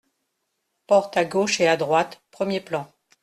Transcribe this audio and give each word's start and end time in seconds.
Porte 0.87 1.15
à 1.15 1.25
gauche 1.25 1.61
et 1.61 1.67
à 1.67 1.77
droite, 1.77 2.23
premier 2.31 2.59
plan. 2.59 2.87